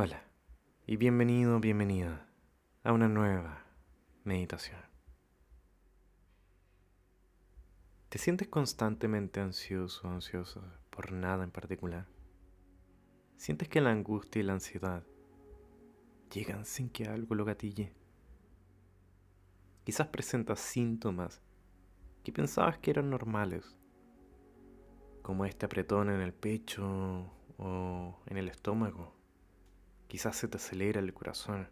Hola 0.00 0.22
y 0.86 0.96
bienvenido, 0.96 1.58
bienvenida 1.58 2.24
a 2.84 2.92
una 2.92 3.08
nueva 3.08 3.64
meditación. 4.22 4.80
¿Te 8.08 8.18
sientes 8.18 8.46
constantemente 8.46 9.40
ansioso 9.40 10.06
ansioso 10.06 10.62
por 10.90 11.10
nada 11.10 11.42
en 11.42 11.50
particular? 11.50 12.06
¿Sientes 13.38 13.68
que 13.68 13.80
la 13.80 13.90
angustia 13.90 14.38
y 14.38 14.44
la 14.44 14.52
ansiedad 14.52 15.02
llegan 16.32 16.64
sin 16.64 16.90
que 16.90 17.06
algo 17.06 17.34
lo 17.34 17.44
gatille? 17.44 17.92
Quizás 19.82 20.06
presentas 20.06 20.60
síntomas 20.60 21.42
que 22.22 22.30
pensabas 22.30 22.78
que 22.78 22.92
eran 22.92 23.10
normales, 23.10 23.76
como 25.22 25.44
este 25.44 25.66
apretón 25.66 26.08
en 26.08 26.20
el 26.20 26.32
pecho 26.32 27.32
o 27.56 28.22
en 28.26 28.36
el 28.36 28.48
estómago 28.48 29.17
Quizás 30.08 30.36
se 30.36 30.48
te 30.48 30.56
acelera 30.56 31.00
el 31.00 31.12
corazón. 31.12 31.68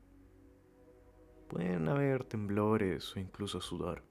Pueden 1.49 1.89
haber 1.89 2.23
temblores 2.23 3.17
o 3.17 3.19
incluso 3.19 3.63
sudor. 3.63 4.03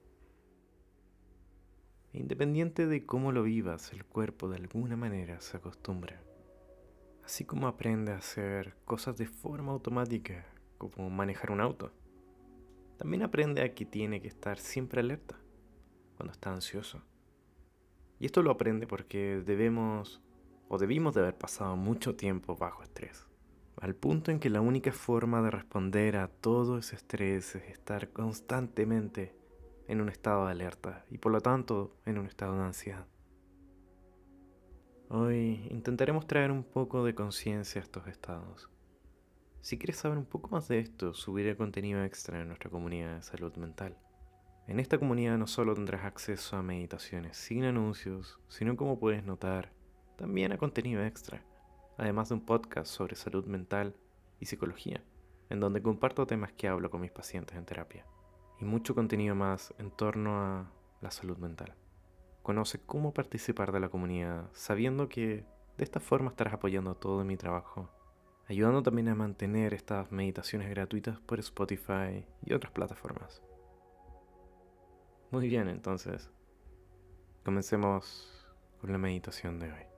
Independiente 2.12 2.88
de 2.88 3.06
cómo 3.06 3.30
lo 3.30 3.44
vivas, 3.44 3.92
el 3.92 4.04
cuerpo 4.04 4.48
de 4.48 4.56
alguna 4.56 4.96
manera 4.96 5.40
se 5.40 5.58
acostumbra. 5.58 6.20
Así 7.24 7.44
como 7.44 7.68
aprende 7.68 8.10
a 8.10 8.16
hacer 8.16 8.74
cosas 8.84 9.16
de 9.16 9.26
forma 9.26 9.70
automática, 9.70 10.44
como 10.76 11.08
manejar 11.08 11.52
un 11.52 11.60
auto. 11.60 11.92
También 12.96 13.22
aprende 13.22 13.62
a 13.62 13.74
que 13.74 13.86
tiene 13.86 14.20
que 14.20 14.28
estar 14.28 14.58
siempre 14.58 15.02
alerta 15.02 15.38
cuando 16.16 16.32
está 16.32 16.52
ansioso. 16.52 17.00
Y 18.18 18.26
esto 18.26 18.42
lo 18.42 18.50
aprende 18.50 18.88
porque 18.88 19.40
debemos 19.46 20.20
o 20.68 20.78
debimos 20.78 21.14
de 21.14 21.20
haber 21.20 21.38
pasado 21.38 21.76
mucho 21.76 22.16
tiempo 22.16 22.56
bajo 22.56 22.82
estrés 22.82 23.25
al 23.80 23.94
punto 23.94 24.30
en 24.30 24.40
que 24.40 24.50
la 24.50 24.60
única 24.60 24.92
forma 24.92 25.42
de 25.42 25.50
responder 25.50 26.16
a 26.16 26.28
todo 26.28 26.78
ese 26.78 26.96
estrés 26.96 27.54
es 27.56 27.64
estar 27.64 28.10
constantemente 28.10 29.34
en 29.86 30.00
un 30.00 30.08
estado 30.08 30.46
de 30.46 30.52
alerta 30.52 31.04
y 31.10 31.18
por 31.18 31.32
lo 31.32 31.40
tanto 31.40 31.96
en 32.06 32.18
un 32.18 32.26
estado 32.26 32.56
de 32.56 32.64
ansiedad. 32.64 33.06
Hoy 35.08 35.68
intentaremos 35.70 36.26
traer 36.26 36.50
un 36.50 36.64
poco 36.64 37.04
de 37.04 37.14
conciencia 37.14 37.80
a 37.80 37.84
estos 37.84 38.06
estados. 38.08 38.70
Si 39.60 39.78
quieres 39.78 39.98
saber 39.98 40.18
un 40.18 40.24
poco 40.24 40.48
más 40.48 40.68
de 40.68 40.78
esto, 40.78 41.12
subiré 41.12 41.56
contenido 41.56 42.02
extra 42.02 42.40
en 42.40 42.48
nuestra 42.48 42.70
comunidad 42.70 43.16
de 43.16 43.22
salud 43.22 43.54
mental. 43.56 43.96
En 44.66 44.80
esta 44.80 44.98
comunidad 44.98 45.38
no 45.38 45.46
solo 45.46 45.74
tendrás 45.74 46.04
acceso 46.04 46.56
a 46.56 46.62
meditaciones 46.62 47.36
sin 47.36 47.64
anuncios, 47.64 48.40
sino 48.48 48.76
como 48.76 48.98
puedes 48.98 49.22
notar, 49.24 49.70
también 50.16 50.52
a 50.52 50.58
contenido 50.58 51.04
extra 51.04 51.44
además 51.96 52.28
de 52.28 52.34
un 52.34 52.44
podcast 52.44 52.90
sobre 52.90 53.16
salud 53.16 53.46
mental 53.46 53.94
y 54.40 54.46
psicología, 54.46 55.02
en 55.50 55.60
donde 55.60 55.82
comparto 55.82 56.26
temas 56.26 56.52
que 56.52 56.68
hablo 56.68 56.90
con 56.90 57.00
mis 57.00 57.12
pacientes 57.12 57.56
en 57.56 57.64
terapia, 57.64 58.04
y 58.60 58.64
mucho 58.64 58.94
contenido 58.94 59.34
más 59.34 59.74
en 59.78 59.90
torno 59.90 60.40
a 60.40 60.70
la 61.00 61.10
salud 61.10 61.38
mental. 61.38 61.74
Conoce 62.42 62.80
cómo 62.84 63.12
participar 63.12 63.72
de 63.72 63.80
la 63.80 63.88
comunidad, 63.88 64.50
sabiendo 64.52 65.08
que 65.08 65.44
de 65.76 65.84
esta 65.84 66.00
forma 66.00 66.30
estarás 66.30 66.54
apoyando 66.54 66.94
todo 66.94 67.24
mi 67.24 67.36
trabajo, 67.36 67.90
ayudando 68.48 68.82
también 68.82 69.08
a 69.08 69.14
mantener 69.14 69.74
estas 69.74 70.10
meditaciones 70.12 70.70
gratuitas 70.70 71.20
por 71.20 71.38
Spotify 71.40 72.24
y 72.44 72.54
otras 72.54 72.72
plataformas. 72.72 73.42
Muy 75.30 75.48
bien, 75.48 75.68
entonces, 75.68 76.30
comencemos 77.44 78.46
con 78.80 78.92
la 78.92 78.98
meditación 78.98 79.58
de 79.58 79.72
hoy. 79.72 79.95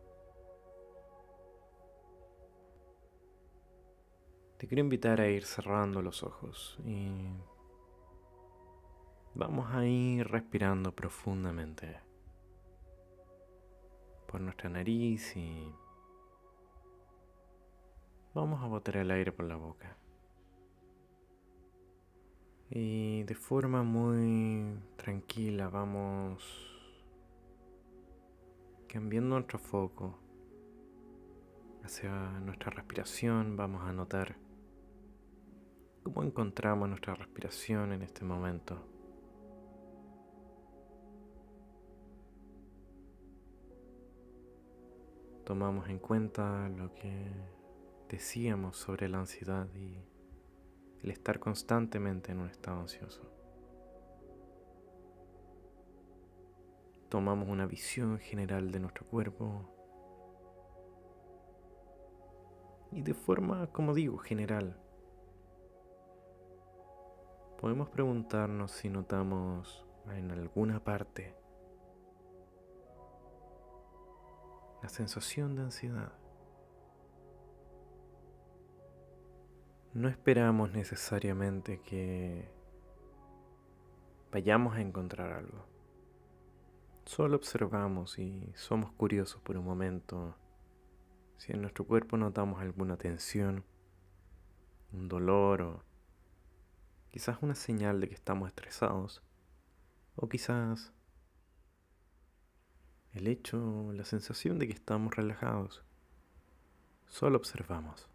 Te 4.59 4.67
quiero 4.67 4.81
invitar 4.81 5.21
a 5.21 5.29
ir 5.29 5.45
cerrando 5.45 6.03
los 6.03 6.25
ojos 6.25 6.81
y 6.85 7.13
vamos 9.37 9.73
a 9.73 9.87
ir 9.87 10.27
respirando 10.27 10.91
profundamente 10.91 12.01
por 14.27 14.41
nuestra 14.41 14.69
nariz 14.69 15.37
y 15.37 15.73
vamos 18.35 18.61
a 18.61 18.67
botar 18.67 18.97
el 18.97 19.13
aire 19.13 19.31
por 19.31 19.45
la 19.45 19.55
boca. 19.55 19.97
Y 22.69 23.23
de 23.23 23.35
forma 23.37 23.85
muy 23.85 24.77
tranquila 24.97 25.69
vamos 25.69 26.43
cambiando 28.89 29.37
nuestro 29.37 29.61
foco 29.61 30.19
hacia 31.85 32.11
nuestra 32.41 32.73
respiración. 32.73 33.57
Vamos 33.57 33.83
a 33.85 33.93
notar 33.93 34.48
¿Cómo 36.15 36.27
encontramos 36.27 36.89
nuestra 36.89 37.15
respiración 37.15 37.93
en 37.93 38.01
este 38.01 38.25
momento? 38.25 38.79
Tomamos 45.45 45.87
en 45.91 45.99
cuenta 45.99 46.67
lo 46.71 46.95
que 46.95 47.31
decíamos 48.09 48.79
sobre 48.79 49.07
la 49.11 49.19
ansiedad 49.19 49.69
y 49.75 49.99
el 51.03 51.11
estar 51.11 51.39
constantemente 51.39 52.33
en 52.33 52.39
un 52.39 52.49
estado 52.49 52.81
ansioso. 52.81 53.31
Tomamos 57.11 57.51
una 57.51 57.67
visión 57.67 58.19
general 58.19 58.73
de 58.73 58.81
nuestro 58.81 59.05
cuerpo 59.05 59.75
y 62.93 63.03
de 63.03 63.13
forma, 63.13 63.67
como 63.67 63.93
digo, 63.93 64.17
general, 64.17 64.81
podemos 67.61 67.89
preguntarnos 67.89 68.71
si 68.71 68.89
notamos 68.89 69.85
en 70.15 70.31
alguna 70.31 70.83
parte 70.83 71.35
la 74.81 74.89
sensación 74.89 75.57
de 75.57 75.63
ansiedad. 75.63 76.13
No 79.93 80.09
esperamos 80.09 80.71
necesariamente 80.71 81.81
que 81.81 82.49
vayamos 84.31 84.77
a 84.77 84.81
encontrar 84.81 85.33
algo. 85.33 85.67
Solo 87.07 87.37
observamos 87.37 88.19
y 88.21 88.53
somos 88.55 88.93
curiosos 88.93 89.43
por 89.43 89.57
un 89.57 89.65
momento 89.65 90.37
si 91.39 91.53
en 91.53 91.63
nuestro 91.63 91.85
cuerpo 91.85 92.17
notamos 92.17 92.61
alguna 92.61 92.97
tensión, 92.97 93.65
un 94.93 95.09
dolor 95.09 95.63
o 95.63 95.88
Quizás 97.11 97.39
una 97.41 97.55
señal 97.55 98.01
de 98.01 98.09
que 98.09 98.15
estamos 98.15 98.49
estresados. 98.49 99.23
O 100.17 100.29
quizás 100.29 100.93
el 103.15 103.27
hecho, 103.27 103.93
la 103.93 104.05
sensación 104.05 104.59
de 104.59 104.67
que 104.67 104.75
estamos 104.75 105.15
relajados. 105.15 105.83
Solo 107.07 107.39
observamos. 107.39 108.09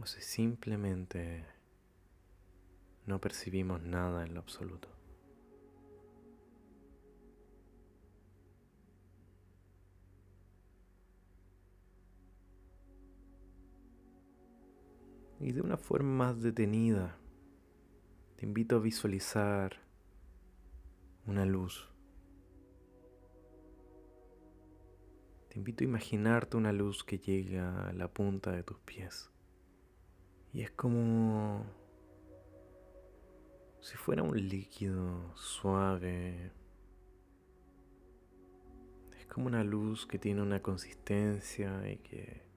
O 0.00 0.06
si 0.06 0.22
simplemente 0.22 1.44
no 3.06 3.20
percibimos 3.20 3.82
nada 3.82 4.24
en 4.24 4.34
lo 4.34 4.40
absoluto. 4.40 4.88
Y 15.42 15.50
de 15.50 15.60
una 15.60 15.76
forma 15.76 16.26
más 16.26 16.40
detenida 16.40 17.18
te 18.36 18.46
invito 18.46 18.76
a 18.76 18.78
visualizar 18.78 19.76
una 21.26 21.44
luz. 21.44 21.88
Te 25.48 25.58
invito 25.58 25.84
a 25.84 25.86
imaginarte 25.86 26.56
una 26.56 26.72
luz 26.72 27.04
que 27.04 27.18
llega 27.18 27.88
a 27.88 27.92
la 27.92 28.08
punta 28.08 28.52
de 28.52 28.62
tus 28.62 28.78
pies. 28.78 29.30
Y 30.52 30.62
es 30.62 30.70
como 30.70 31.66
si 33.80 33.96
fuera 33.96 34.22
un 34.22 34.36
líquido 34.36 35.36
suave. 35.36 36.52
Es 39.18 39.26
como 39.26 39.46
una 39.46 39.64
luz 39.64 40.06
que 40.06 40.18
tiene 40.18 40.40
una 40.40 40.62
consistencia 40.62 41.90
y 41.90 41.96
que 41.98 42.51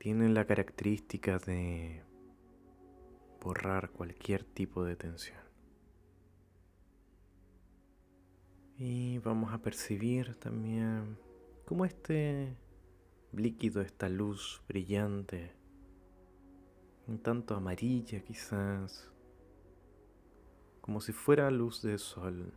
tienen 0.00 0.32
la 0.32 0.46
característica 0.46 1.38
de 1.38 2.02
borrar 3.38 3.90
cualquier 3.90 4.44
tipo 4.44 4.82
de 4.82 4.96
tensión. 4.96 5.42
Y 8.78 9.18
vamos 9.18 9.52
a 9.52 9.58
percibir 9.58 10.36
también 10.36 11.18
cómo 11.66 11.84
este 11.84 12.56
líquido, 13.32 13.82
esta 13.82 14.08
luz 14.08 14.62
brillante, 14.66 15.52
un 17.06 17.18
tanto 17.18 17.54
amarilla 17.54 18.22
quizás, 18.22 19.12
como 20.80 21.02
si 21.02 21.12
fuera 21.12 21.50
luz 21.50 21.82
de 21.82 21.98
sol, 21.98 22.54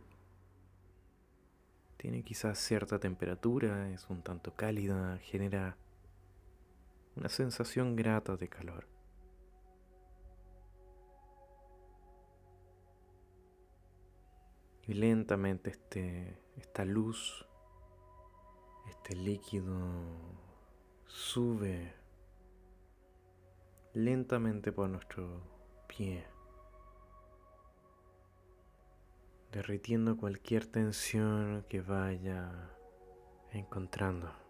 tiene 1.98 2.22
quizás 2.22 2.58
cierta 2.58 2.98
temperatura, 2.98 3.90
es 3.90 4.08
un 4.08 4.22
tanto 4.22 4.54
cálida, 4.54 5.18
genera 5.18 5.76
una 7.16 7.28
sensación 7.28 7.96
grata 7.96 8.36
de 8.36 8.48
calor. 8.48 8.86
Y 14.86 14.94
lentamente 14.94 15.70
este, 15.70 16.38
esta 16.56 16.84
luz, 16.84 17.46
este 18.88 19.16
líquido 19.16 19.74
sube 21.06 21.94
lentamente 23.94 24.72
por 24.72 24.90
nuestro 24.90 25.40
pie, 25.86 26.26
derritiendo 29.52 30.16
cualquier 30.16 30.66
tensión 30.66 31.64
que 31.68 31.80
vaya 31.80 32.74
encontrando. 33.52 34.43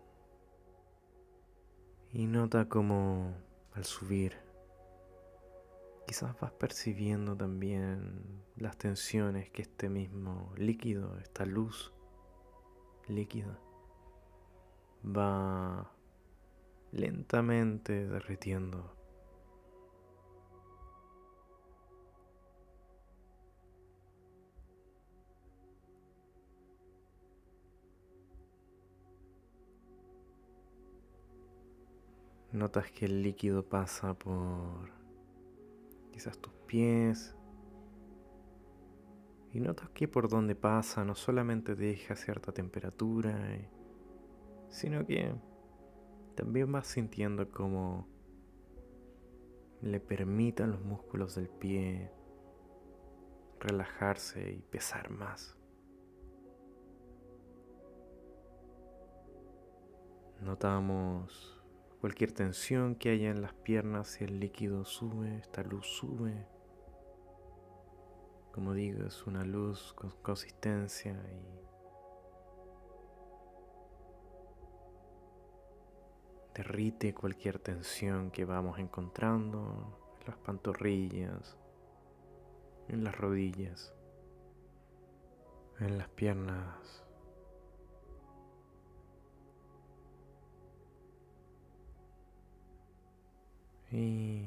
Y 2.17 2.29
nota 2.29 2.69
como 2.69 3.35
al 3.73 3.85
subir, 3.85 4.37
quizás 6.07 6.39
vas 6.39 6.53
percibiendo 6.53 7.37
también 7.37 8.23
las 8.55 8.79
tensiones 8.79 9.51
que 9.51 9.63
este 9.63 9.89
mismo 9.89 10.53
líquido, 10.57 11.19
esta 11.19 11.45
luz 11.45 11.93
líquida, 13.09 13.59
va 15.05 15.91
lentamente 16.93 18.07
derritiendo. 18.07 18.95
Notas 32.55 32.93
que 32.93 33.07
el 33.07 33.21
líquido 33.25 33.65
pasa 33.69 34.15
por 34.15 34.89
quizás 36.13 36.39
tus 36.39 36.53
pies. 36.69 37.35
Y 39.53 39.59
notas 39.59 39.89
que 39.89 40.07
por 40.07 40.29
donde 40.29 40.55
pasa 40.55 41.05
no 41.05 41.17
solamente 41.17 41.75
deja 41.75 42.15
cierta 42.15 42.53
temperatura, 42.53 43.57
eh, 43.57 43.69
sino 44.69 45.05
que 45.05 45.35
también 46.37 46.71
vas 46.71 46.87
sintiendo 46.87 47.51
como 47.51 48.07
le 49.83 49.99
permitan 49.99 50.71
los 50.71 50.81
músculos 50.81 51.35
del 51.35 51.49
pie 51.49 52.13
relajarse 53.59 54.53
y 54.53 54.63
pesar 54.63 55.11
más. 55.11 55.59
Notamos 60.41 61.64
Cualquier 62.05 62.33
tensión 62.33 62.97
que 62.97 63.09
haya 63.09 63.31
en 63.31 63.41
las 63.41 63.55
piernas, 63.55 64.09
si 64.09 64.25
el 64.25 64.39
líquido 64.39 64.85
sube, 64.85 65.39
esta 65.39 65.63
luz 65.63 65.87
sube. 65.87 66.47
Como 68.53 68.75
digo, 68.75 69.07
es 69.07 69.27
una 69.27 69.43
luz 69.43 69.95
con 69.95 70.11
consistencia 70.21 71.13
y 71.13 71.65
derrite 76.55 77.15
cualquier 77.15 77.59
tensión 77.59 78.31
que 78.31 78.45
vamos 78.45 78.79
encontrando 78.79 79.99
en 80.21 80.27
las 80.27 80.37
pantorrillas, 80.37 81.57
en 82.89 83.03
las 83.03 83.17
rodillas, 83.17 83.95
en 85.81 85.97
las 85.97 86.11
piernas 86.11 87.04
Y 93.95 94.43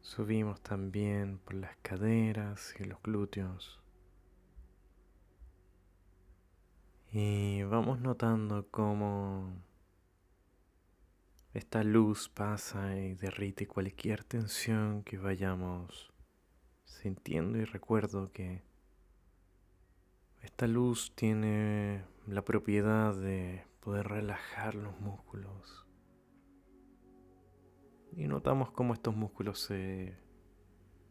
subimos 0.00 0.60
también 0.62 1.38
por 1.38 1.54
las 1.54 1.76
caderas 1.76 2.74
y 2.80 2.82
los 2.82 3.00
glúteos. 3.00 3.80
Y 7.12 7.62
vamos 7.62 8.00
notando 8.00 8.66
cómo 8.72 9.62
esta 11.52 11.84
luz 11.84 12.28
pasa 12.28 12.96
y 12.98 13.14
derrite 13.14 13.68
cualquier 13.68 14.24
tensión 14.24 15.04
que 15.04 15.16
vayamos 15.16 16.12
sintiendo 16.82 17.58
y 17.58 17.64
recuerdo 17.64 18.32
que 18.32 18.64
esta 20.42 20.66
luz 20.66 21.12
tiene 21.14 22.02
la 22.26 22.42
propiedad 22.42 23.14
de 23.14 23.64
poder 23.78 24.08
relajar 24.08 24.74
los 24.74 24.98
músculos 24.98 25.83
y 28.16 28.28
notamos 28.28 28.70
cómo 28.70 28.94
estos 28.94 29.16
músculos 29.16 29.60
se 29.60 30.16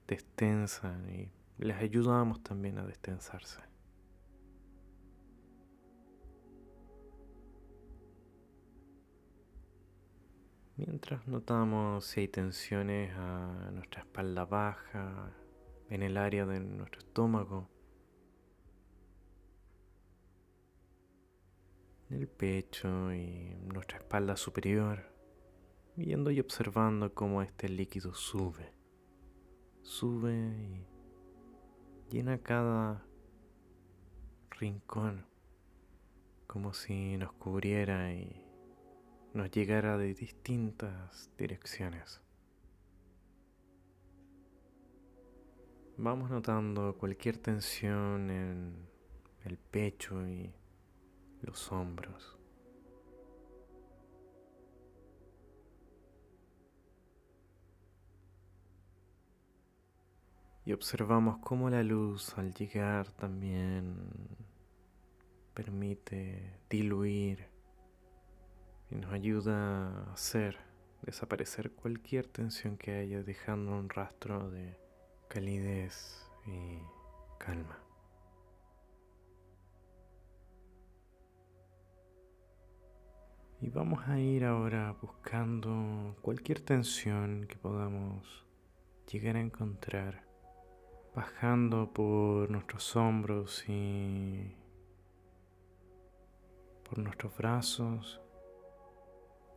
destensan 0.07 1.09
y 1.09 1.31
les 1.57 1.77
ayudamos 1.77 2.41
también 2.44 2.77
a 2.77 2.85
destensarse. 2.85 3.61
Mientras 10.75 11.27
notamos 11.27 12.05
si 12.05 12.21
hay 12.21 12.27
tensiones 12.27 13.13
a 13.15 13.69
nuestra 13.73 14.01
espalda 14.01 14.45
baja, 14.45 15.31
en 15.89 16.01
el 16.01 16.17
área 16.17 16.45
de 16.45 16.59
nuestro 16.59 16.99
estómago, 16.99 17.69
en 22.09 22.17
el 22.17 22.27
pecho 22.27 23.13
y 23.13 23.56
nuestra 23.65 23.99
espalda 23.99 24.35
superior 24.35 25.12
viendo 25.95 26.31
y 26.31 26.40
observando 26.40 27.13
cómo 27.13 27.42
este 27.42 27.69
líquido 27.69 28.13
sube, 28.13 28.74
sube 29.81 30.34
y 30.57 30.86
llena 32.10 32.40
cada 32.40 33.06
rincón, 34.51 35.25
como 36.48 36.74
si 36.74 37.18
nos 37.18 37.34
cubriera 37.34 38.13
y 38.13 38.44
nos 39.34 39.51
llegara 39.51 39.98
de 39.98 40.13
distintas 40.13 41.30
direcciones. 41.38 42.22
Vamos 45.98 46.31
notando 46.31 46.95
cualquier 46.98 47.38
tensión 47.38 48.31
en 48.31 48.88
el 49.45 49.57
pecho 49.57 50.28
y 50.28 50.51
los 51.42 51.72
hombros. 51.72 52.43
Y 60.65 60.73
observamos 60.73 61.39
cómo 61.39 61.69
la 61.69 61.83
luz 61.83 62.37
al 62.37 62.53
llegar 62.53 63.11
también 63.11 63.95
permite 65.53 66.59
diluir 66.69 67.47
y 68.89 68.95
nos 68.95 69.11
ayuda 69.11 69.89
a 69.89 70.13
hacer 70.13 70.57
desaparecer 71.01 71.71
cualquier 71.71 72.27
tensión 72.27 72.77
que 72.77 72.95
haya 72.95 73.23
dejando 73.23 73.73
un 73.73 73.89
rastro 73.89 74.49
de 74.49 74.77
calidez 75.27 76.25
y 76.45 76.79
calma. 77.37 77.77
Y 83.59 83.69
vamos 83.69 84.07
a 84.07 84.19
ir 84.19 84.43
ahora 84.45 84.95
buscando 85.01 86.15
cualquier 86.21 86.59
tensión 86.59 87.47
que 87.47 87.55
podamos 87.55 88.45
llegar 89.09 89.37
a 89.37 89.41
encontrar 89.41 90.32
bajando 91.15 91.91
por 91.93 92.49
nuestros 92.49 92.95
hombros 92.95 93.63
y 93.67 94.55
por 96.89 96.99
nuestros 96.99 97.35
brazos 97.37 98.19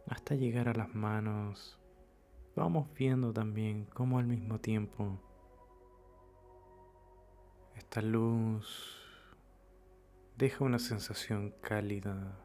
hasta 0.09 0.35
llegar 0.35 0.69
a 0.69 0.75
las 0.75 0.95
manos. 0.95 1.79
Vamos 2.55 2.89
viendo 2.95 3.33
también 3.33 3.87
cómo 3.93 4.19
al 4.19 4.27
mismo 4.27 4.59
tiempo 4.61 5.19
esta 7.75 8.01
luz 8.01 8.97
deja 10.37 10.65
una 10.65 10.79
sensación 10.79 11.55
cálida, 11.61 12.39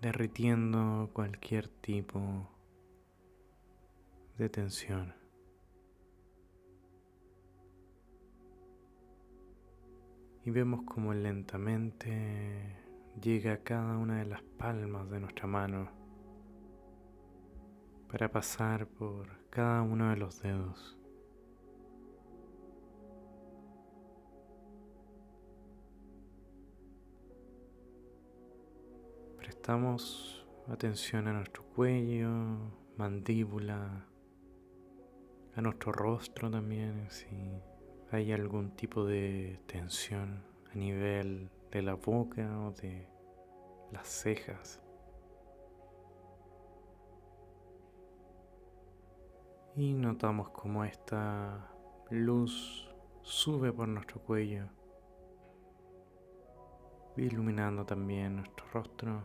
derritiendo 0.00 1.10
cualquier 1.12 1.68
tipo 1.68 2.48
de 4.36 4.48
tensión. 4.48 5.23
Y 10.44 10.50
vemos 10.50 10.82
como 10.82 11.14
lentamente 11.14 12.76
llega 13.20 13.54
a 13.54 13.62
cada 13.62 13.96
una 13.96 14.18
de 14.18 14.26
las 14.26 14.42
palmas 14.42 15.08
de 15.08 15.20
nuestra 15.20 15.46
mano 15.46 15.88
para 18.10 18.30
pasar 18.30 18.86
por 18.86 19.26
cada 19.48 19.80
uno 19.80 20.10
de 20.10 20.16
los 20.16 20.42
dedos. 20.42 20.98
Prestamos 29.38 30.46
atención 30.68 31.26
a 31.26 31.32
nuestro 31.32 31.64
cuello, 31.74 32.28
mandíbula, 32.98 34.06
a 35.56 35.60
nuestro 35.62 35.90
rostro 35.92 36.50
también, 36.50 37.06
si 37.08 37.26
hay 38.14 38.32
algún 38.32 38.70
tipo 38.76 39.04
de 39.04 39.60
tensión 39.66 40.44
a 40.72 40.76
nivel 40.76 41.50
de 41.70 41.82
la 41.82 41.94
boca 41.94 42.60
o 42.60 42.70
de 42.70 43.08
las 43.90 44.06
cejas. 44.06 44.80
Y 49.76 49.92
notamos 49.94 50.50
como 50.50 50.84
esta 50.84 51.68
luz 52.10 52.88
sube 53.22 53.72
por 53.72 53.88
nuestro 53.88 54.20
cuello, 54.20 54.68
iluminando 57.16 57.84
también 57.84 58.36
nuestro 58.36 58.66
rostro, 58.72 59.22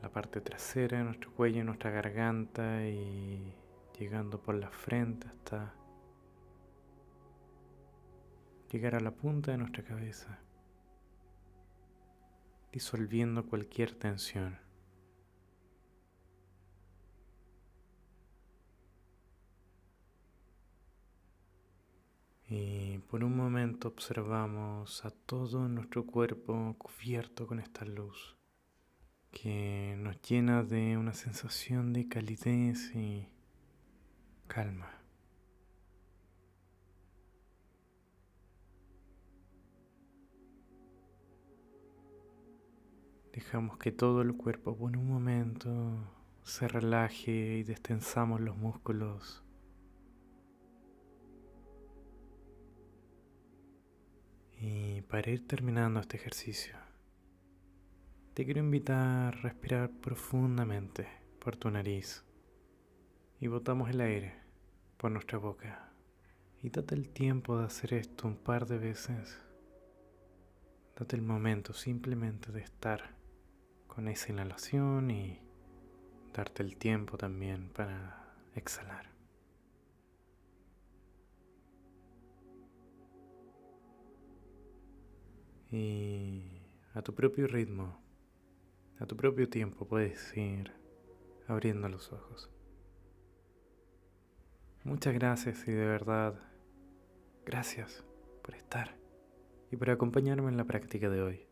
la 0.00 0.08
parte 0.08 0.40
trasera 0.40 0.98
de 0.98 1.04
nuestro 1.04 1.30
cuello, 1.34 1.62
nuestra 1.62 1.90
garganta 1.90 2.86
y 2.86 3.54
llegando 3.98 4.40
por 4.40 4.54
la 4.54 4.70
frente 4.70 5.26
hasta 5.28 5.74
llegar 8.72 8.94
a 8.94 9.00
la 9.00 9.10
punta 9.10 9.52
de 9.52 9.58
nuestra 9.58 9.84
cabeza, 9.84 10.38
disolviendo 12.72 13.46
cualquier 13.46 13.94
tensión. 13.94 14.58
Y 22.48 22.98
por 23.10 23.24
un 23.24 23.36
momento 23.36 23.88
observamos 23.88 25.04
a 25.04 25.10
todo 25.10 25.68
nuestro 25.68 26.06
cuerpo 26.06 26.74
cubierto 26.78 27.46
con 27.46 27.60
esta 27.60 27.84
luz 27.84 28.36
que 29.30 29.94
nos 29.98 30.20
llena 30.20 30.62
de 30.62 30.98
una 30.98 31.14
sensación 31.14 31.92
de 31.94 32.06
calidez 32.08 32.94
y 32.94 33.28
calma. 34.46 35.01
Dejamos 43.32 43.78
que 43.78 43.92
todo 43.92 44.20
el 44.20 44.36
cuerpo 44.36 44.76
por 44.76 44.94
un 44.94 45.08
momento 45.08 45.70
se 46.42 46.68
relaje 46.68 47.56
y 47.58 47.62
destensamos 47.62 48.40
los 48.42 48.58
músculos. 48.58 49.42
Y 54.60 55.00
para 55.02 55.30
ir 55.30 55.46
terminando 55.46 55.98
este 55.98 56.18
ejercicio, 56.18 56.76
te 58.34 58.44
quiero 58.44 58.60
invitar 58.60 58.98
a 58.98 59.30
respirar 59.30 59.90
profundamente 59.90 61.08
por 61.40 61.56
tu 61.56 61.70
nariz 61.70 62.24
y 63.40 63.46
botamos 63.46 63.88
el 63.88 64.02
aire 64.02 64.34
por 64.98 65.10
nuestra 65.10 65.38
boca. 65.38 65.90
Y 66.62 66.68
date 66.68 66.94
el 66.94 67.08
tiempo 67.08 67.58
de 67.58 67.64
hacer 67.64 67.94
esto 67.94 68.28
un 68.28 68.36
par 68.36 68.66
de 68.66 68.78
veces. 68.78 69.40
Date 70.96 71.16
el 71.16 71.22
momento 71.22 71.72
simplemente 71.72 72.52
de 72.52 72.60
estar 72.60 73.21
con 73.94 74.08
esa 74.08 74.32
inhalación 74.32 75.10
y 75.10 75.38
darte 76.32 76.62
el 76.62 76.78
tiempo 76.78 77.18
también 77.18 77.68
para 77.68 78.24
exhalar. 78.54 79.10
Y 85.70 86.62
a 86.94 87.02
tu 87.02 87.14
propio 87.14 87.46
ritmo, 87.46 88.00
a 88.98 89.04
tu 89.04 89.14
propio 89.14 89.50
tiempo 89.50 89.86
puedes 89.86 90.34
ir 90.38 90.72
abriendo 91.46 91.86
los 91.90 92.14
ojos. 92.14 92.50
Muchas 94.84 95.12
gracias 95.12 95.68
y 95.68 95.72
de 95.72 95.86
verdad, 95.86 96.40
gracias 97.44 98.06
por 98.42 98.54
estar 98.54 98.96
y 99.70 99.76
por 99.76 99.90
acompañarme 99.90 100.48
en 100.48 100.56
la 100.56 100.64
práctica 100.64 101.10
de 101.10 101.20
hoy. 101.20 101.51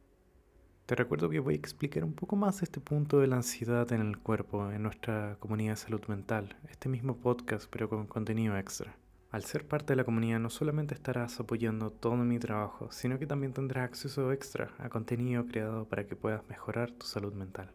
Te 0.91 0.97
recuerdo 0.97 1.31
que 1.31 1.39
voy 1.39 1.55
a 1.55 1.57
explicar 1.57 2.03
un 2.03 2.15
poco 2.15 2.35
más 2.35 2.65
este 2.65 2.81
punto 2.81 3.21
de 3.21 3.29
la 3.29 3.37
ansiedad 3.37 3.93
en 3.93 4.01
el 4.01 4.19
cuerpo 4.19 4.73
en 4.73 4.83
nuestra 4.83 5.37
comunidad 5.39 5.75
de 5.75 5.77
salud 5.77 6.05
mental, 6.09 6.57
este 6.69 6.89
mismo 6.89 7.17
podcast 7.17 7.69
pero 7.71 7.89
con 7.89 8.09
contenido 8.09 8.59
extra. 8.59 8.97
Al 9.31 9.45
ser 9.45 9.69
parte 9.69 9.93
de 9.93 9.99
la 9.99 10.03
comunidad 10.03 10.41
no 10.41 10.51
solamente 10.51 10.97
estarás 10.97 11.39
apoyando 11.39 11.93
todo 11.93 12.17
mi 12.17 12.41
trabajo, 12.41 12.91
sino 12.91 13.21
que 13.21 13.29
también 13.29 13.53
tendrás 13.53 13.85
acceso 13.85 14.33
extra 14.33 14.75
a 14.79 14.89
contenido 14.89 15.47
creado 15.47 15.85
para 15.85 16.09
que 16.09 16.17
puedas 16.17 16.43
mejorar 16.49 16.91
tu 16.91 17.07
salud 17.07 17.35
mental. 17.35 17.71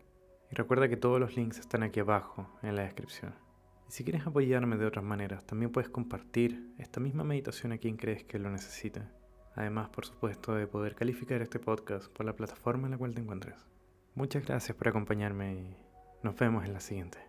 Y 0.51 0.55
recuerda 0.55 0.89
que 0.89 0.97
todos 0.97 1.17
los 1.17 1.37
links 1.37 1.59
están 1.59 1.83
aquí 1.83 2.01
abajo 2.01 2.49
en 2.63 2.75
la 2.75 2.81
descripción. 2.81 3.33
Y 3.87 3.93
si 3.93 4.03
quieres 4.03 4.27
apoyarme 4.27 4.75
de 4.75 4.87
otras 4.87 5.05
maneras, 5.05 5.45
también 5.45 5.71
puedes 5.71 5.89
compartir 5.89 6.73
esta 6.77 6.99
misma 6.99 7.23
meditación 7.23 7.71
a 7.71 7.77
quien 7.77 7.95
crees 7.95 8.25
que 8.25 8.39
lo 8.39 8.49
necesite. 8.49 9.03
Además, 9.55 9.89
por 9.89 10.05
supuesto, 10.05 10.53
de 10.53 10.67
poder 10.67 10.95
calificar 10.95 11.41
este 11.41 11.59
podcast 11.59 12.11
por 12.11 12.25
la 12.25 12.33
plataforma 12.33 12.87
en 12.87 12.91
la 12.91 12.97
cual 12.97 13.15
te 13.15 13.21
encuentres. 13.21 13.55
Muchas 14.13 14.45
gracias 14.45 14.77
por 14.77 14.87
acompañarme 14.87 15.53
y 15.53 15.75
nos 16.23 16.35
vemos 16.35 16.65
en 16.65 16.73
la 16.73 16.79
siguiente. 16.79 17.24